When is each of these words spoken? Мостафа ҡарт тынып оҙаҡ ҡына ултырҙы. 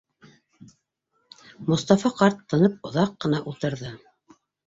Мостафа 1.67 2.11
ҡарт 2.21 2.41
тынып 2.53 2.89
оҙаҡ 2.91 3.13
ҡына 3.27 3.43
ултырҙы. 3.53 3.93